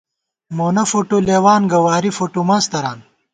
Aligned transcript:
مونہ 0.57 0.83
فوٹو 0.91 1.17
لېوان 1.27 1.61
گہ، 1.71 1.79
واری 1.85 2.11
فوٹو 2.17 2.41
منز 2.47 2.65
تران 2.71 2.99